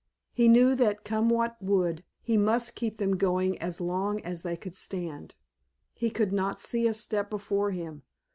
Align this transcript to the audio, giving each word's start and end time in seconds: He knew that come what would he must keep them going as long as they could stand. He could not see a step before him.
He 0.33 0.47
knew 0.47 0.73
that 0.77 1.03
come 1.03 1.29
what 1.29 1.61
would 1.61 2.03
he 2.23 2.35
must 2.35 2.73
keep 2.73 2.97
them 2.97 3.17
going 3.17 3.55
as 3.59 3.79
long 3.79 4.19
as 4.21 4.41
they 4.41 4.57
could 4.57 4.75
stand. 4.75 5.35
He 5.93 6.09
could 6.09 6.33
not 6.33 6.59
see 6.59 6.87
a 6.87 6.93
step 6.95 7.29
before 7.29 7.69
him. 7.69 8.01